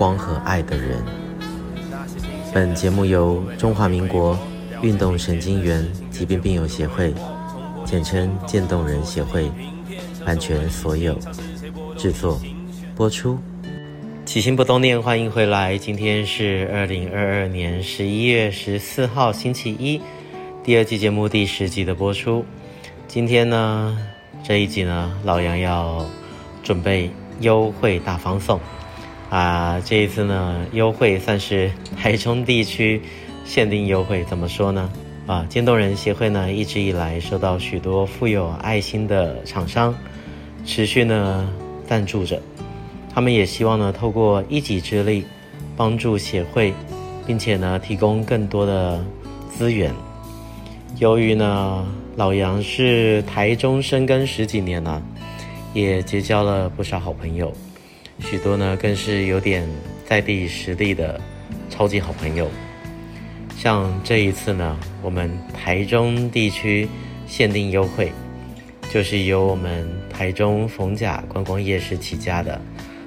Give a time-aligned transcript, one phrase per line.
[0.00, 1.04] 光和爱的人。
[2.54, 4.34] 本节目由中华民国
[4.80, 7.12] 运动神经元疾病病友协会，
[7.84, 9.50] 简称渐冻人协会，
[10.24, 11.14] 版权所有，
[11.98, 12.40] 制作
[12.96, 13.38] 播出。
[14.24, 15.76] 起心不冻念，欢迎回来。
[15.76, 20.00] 今天是二零二二年十一月十四号，星期一，
[20.64, 22.42] 第二季节目第十集的播出。
[23.06, 23.98] 今天呢，
[24.42, 26.06] 这一集呢，老杨要
[26.62, 27.10] 准备
[27.40, 28.58] 优惠大放送。
[29.30, 33.00] 啊，这一次呢，优惠算是台中地区
[33.44, 34.90] 限定优惠，怎么说呢？
[35.26, 39.94] 啊，渐冻人协会呢，一直以来受到许多富有爱心的厂商
[40.66, 41.48] 持续呢
[41.86, 42.42] 赞助着，
[43.14, 45.24] 他们也希望呢，透过一己之力
[45.76, 46.74] 帮助协会，
[47.24, 49.00] 并且呢，提供更多的
[49.56, 49.92] 资源。
[50.98, 55.00] 由于呢，老杨是台中生根十几年了，
[55.72, 57.52] 也结交了不少好朋友。
[58.20, 59.66] 许多呢，更是有点
[60.06, 61.20] 在地实力的
[61.68, 62.48] 超级好朋友。
[63.56, 66.88] 像这一次呢，我们台中地区
[67.26, 68.10] 限定优惠，
[68.90, 72.60] 就是由我们台中逢甲观光夜市起家的，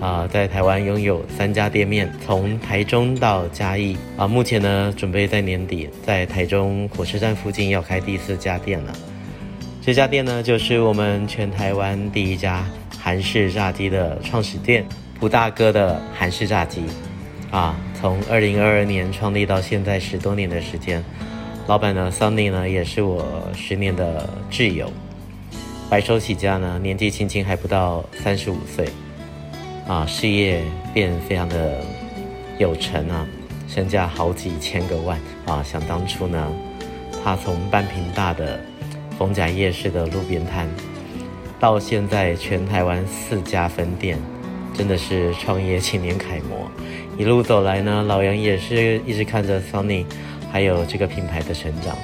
[0.00, 8.92] 啊、在台湾拥有三家店面，从台中到嘉义，啊、目前呢，准备在年底在台中火车站附近要开第四家店了。
[9.80, 12.66] 这家店呢，就是我们全台湾第一家。
[13.04, 14.82] 韩式炸鸡的创始店，
[15.20, 16.80] 蒲大哥的韩式炸鸡，
[17.50, 21.04] 啊，从二零二二年创立到现在十多年的时间，
[21.66, 24.90] 老板呢，Sunny 呢，也是我十年的挚友，
[25.90, 28.88] 白手起家呢，年纪轻轻还不到三十五岁，
[29.86, 30.62] 啊，事业
[30.94, 31.82] 便非常的
[32.56, 33.26] 有成啊，
[33.68, 35.20] 身价好几千个万。
[35.44, 36.50] 啊，想当初呢，
[37.22, 38.58] 他从半平大的
[39.18, 40.66] 逢甲夜市的路边摊。
[41.64, 44.18] 到现在，全台湾四家分店，
[44.74, 46.70] 真的是创业青年楷模。
[47.16, 50.04] 一路走来呢，老杨也是一直看着 Sunny，
[50.52, 51.96] 还有这个品牌的成长。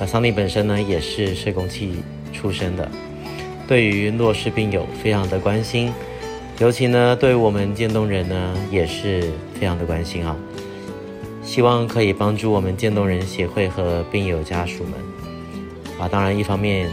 [0.00, 2.90] 而 Sunny 本身呢，也是社工系出身的，
[3.68, 5.92] 对于弱势病友非常的关心，
[6.58, 10.36] 尤其呢，对我们渐冻人呢，也是非常的关心啊。
[11.44, 14.94] 希望可以帮助我们渐冻人协会和病友家属们。
[16.00, 16.90] 啊，当然一方面。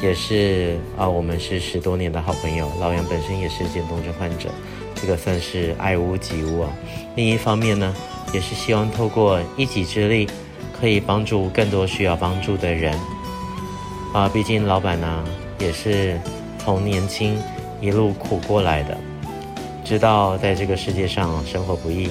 [0.00, 2.70] 也是啊，我们是十多年的好朋友。
[2.80, 4.48] 老杨本身也是渐冻症患者，
[4.94, 6.70] 这个算是爱屋及乌啊。
[7.16, 7.92] 另一方面呢，
[8.32, 10.28] 也是希望透过一己之力，
[10.80, 12.96] 可以帮助更多需要帮助的人
[14.14, 14.28] 啊。
[14.28, 15.24] 毕竟老板呢，
[15.58, 16.16] 也是
[16.58, 17.36] 从年轻
[17.80, 18.96] 一路苦过来的，
[19.84, 22.08] 知道在这个世界上生活不易。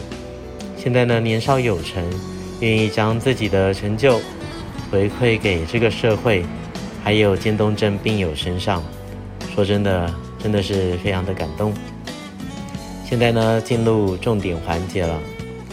[0.77, 2.03] 现在呢，年少有成，
[2.59, 4.19] 愿意将自己的成就
[4.91, 6.43] 回馈给这个社会。
[7.07, 8.83] 还有渐冻症病友身上，
[9.55, 11.73] 说真的，真的是非常的感动。
[13.05, 15.17] 现在呢，进入重点环节了。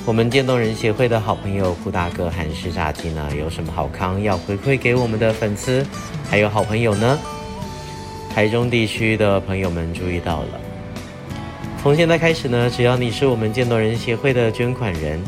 [0.06, 5.84] 我们渐冻人协会的好朋友蒲大哥韩式炸鸡呢，有什么好康要回馈给我们的粉丝，
[6.30, 7.18] 还有好朋友呢？
[8.32, 10.60] 台中地区的朋友们注意到了，
[11.82, 15.20] 从现在开始呢，只要你是我们渐冻人协会的捐款人，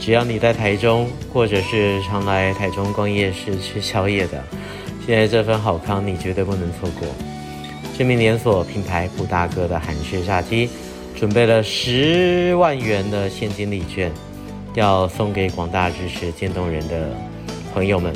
[0.00, 4.42] 只要你在台中，或者是常来台中逛夜市吃宵夜的。
[5.08, 7.08] 现在这份好康你绝对不能错过！
[7.96, 10.68] 知名连锁品牌普大哥的韩式炸鸡
[11.16, 14.12] 准备了十万元的现金礼券，
[14.74, 17.08] 要送给广大支持渐冻人的
[17.72, 18.12] 朋友们。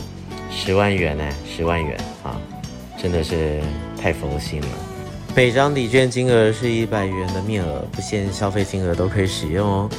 [0.50, 2.38] 十万元呢，十万元啊，
[3.00, 3.58] 真的是
[3.98, 4.68] 太佛心了！
[5.34, 9.90] 每张礼券金额是一百元的面额，不限消费金额都可以使用哦。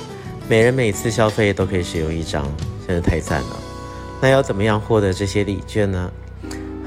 [0.48, 2.46] 每人每次消费都可以使用一张，
[2.88, 3.60] 真的太赞了！
[4.22, 6.12] 那要怎么样获得这些礼券呢？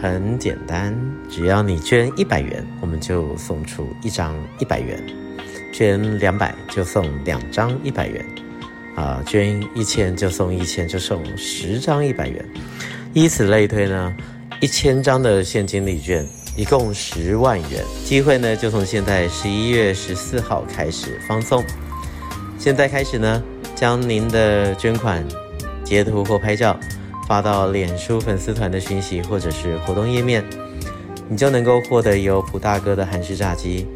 [0.06, 0.96] 很简单，
[1.28, 4.96] 只要你捐一百元，我们就送出一张一百元；
[5.72, 8.24] 捐两百就送两张一百元，
[8.94, 12.44] 啊，捐一千就送一千，就送十张一百元，
[13.12, 14.14] 以此类推呢，
[14.60, 16.24] 一千张的现金礼券，
[16.56, 17.84] 一共十万元。
[18.04, 21.64] 机会呢，就从现在十一月十四号开始放送。
[22.58, 23.42] 现在开始呢，
[23.74, 25.22] 将您的捐款
[25.84, 26.78] 截图或拍照。
[27.26, 30.44] 发到脸书粉丝团的讯息或者是活动页面，
[31.28, 33.86] 你就能够获得由蒲大哥的韩式炸鸡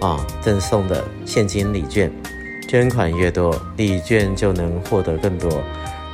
[0.00, 2.10] 啊赠送的现金礼券，
[2.68, 5.62] 捐款越多，礼券就能获得更多。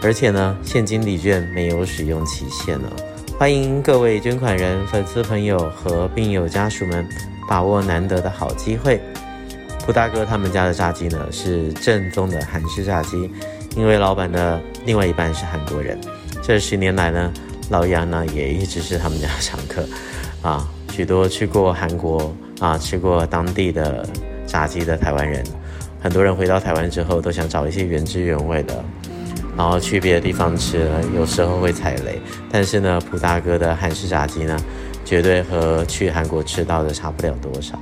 [0.02, 2.92] 而且呢，现金礼券没有使用期限了。
[3.38, 7.08] 欢迎各位捐款人、粉丝朋友和病友家属们
[7.48, 9.00] 把握难得的好机会。
[9.86, 13.30] 蒲大哥他们家的炸鸡呢，是正宗的韩式炸鸡，
[13.74, 15.98] 因为老板的另外一半是韩国人。
[16.48, 17.30] 这十年来呢，
[17.68, 19.86] 老杨呢也一直是他们家常客
[20.40, 20.66] 啊。
[20.90, 24.08] 许多去过韩国啊，吃过当地的
[24.46, 25.44] 炸鸡的台湾人，
[26.00, 28.82] 很多人回到台湾之后都想找一些原汁原味的，
[29.58, 32.18] 然后去别的地方吃，有时候会踩雷。
[32.50, 34.58] 但是呢，蒲大哥的韩式炸鸡呢，
[35.04, 37.78] 绝对和去韩国吃到的差不了多少。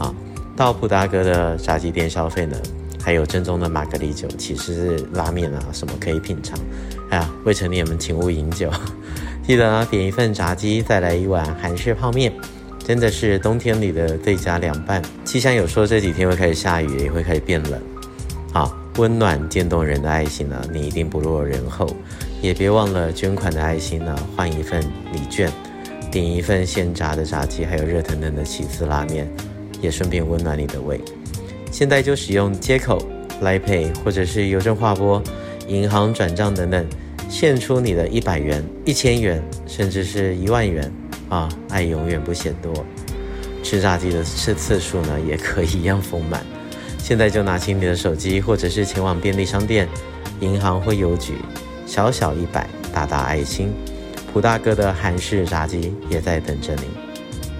[0.00, 0.12] 啊，
[0.56, 2.56] 到蒲大哥的炸鸡店消费呢，
[3.02, 6.56] 还有正宗的玛格丽酒、起司拉面啊，什么可以品尝。
[7.10, 8.70] 哎呀，未成年们请勿饮酒。
[9.44, 12.32] 记得啊，点一份炸鸡，再来一碗韩式泡面，
[12.78, 15.02] 真的是冬天里的最佳凉拌。
[15.24, 17.80] 气象有说这几天会开始下雨，也会开始变冷。
[18.52, 21.88] 好，温暖渐冻人的爱心呢，你一定不落人后。
[22.40, 24.80] 也别忘了捐款的爱心呢，换一份
[25.12, 25.50] 礼券，
[26.10, 29.28] 点一份现炸的炸鸡，还有热腾腾的起司拉面，
[29.80, 31.00] 也顺便温暖你的胃。
[31.72, 33.04] 现在就使用接口、
[33.42, 35.20] Line Pay 或者是邮政划拨、
[35.66, 36.86] 银行转账等等。
[37.30, 40.92] 献出你的一百元、一千元，甚至是一万元
[41.30, 41.48] 啊！
[41.70, 42.84] 爱永远不嫌多。
[43.62, 46.44] 吃炸鸡的次次数呢，也可以一样丰满。
[46.98, 49.88] 现在就拿起你的手机，或者是前往便利商店、
[50.40, 51.32] 银行或邮局，
[51.86, 53.72] 小小一百，大大爱心。
[54.30, 56.82] 蒲大哥的韩式炸鸡也在等着你，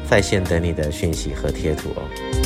[0.06, 2.41] 在线等你的讯息和贴图哦。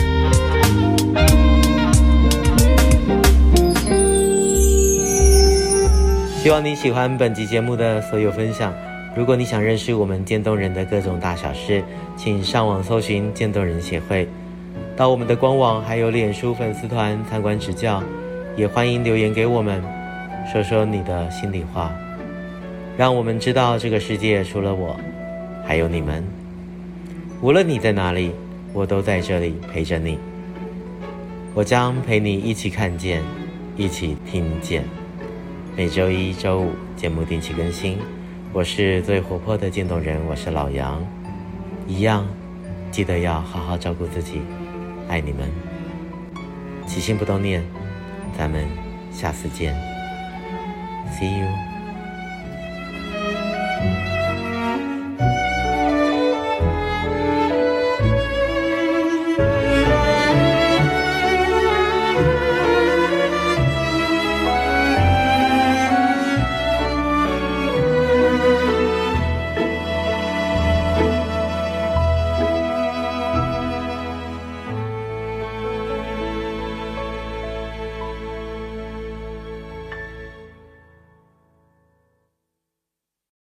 [6.47, 8.73] 希望你喜欢本集节目的所有分享。
[9.17, 11.83] 如果你想认识我们渐冻人的各种大小事，
[12.17, 14.29] 请上网搜寻渐冻人协会，
[14.97, 18.01] 到我们的官网还有脸书粉丝团参观指教。
[18.55, 19.83] 也欢迎留言给我们，
[20.53, 21.91] 说说你的心里话，
[22.97, 24.95] 让我们知道这个世界除了我，
[25.67, 26.23] 还有你们。
[27.41, 28.31] 无论你在哪里，
[28.73, 30.17] 我都在这里陪着你。
[31.55, 33.21] 我将陪你一起看见，
[33.77, 34.85] 一起听见。
[35.77, 37.99] 每周一、周五节目定期更新，
[38.51, 41.05] 我是最活泼的渐冻人，我是老杨，
[41.87, 42.27] 一样，
[42.91, 44.41] 记得要好好照顾自己，
[45.07, 45.51] 爱你们，
[46.87, 47.63] 起心动念，
[48.39, 48.67] 咱们
[49.13, 49.75] 下次见
[51.13, 51.66] ，See you。